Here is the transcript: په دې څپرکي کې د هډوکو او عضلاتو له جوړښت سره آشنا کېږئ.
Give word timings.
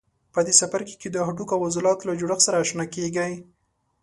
په 0.33 0.39
دې 0.45 0.53
څپرکي 0.59 0.95
کې 1.01 1.09
د 1.11 1.17
هډوکو 1.27 1.53
او 1.57 1.61
عضلاتو 1.69 2.07
له 2.09 2.13
جوړښت 2.19 2.43
سره 2.47 2.59
آشنا 2.63 2.85
کېږئ. 2.95 3.33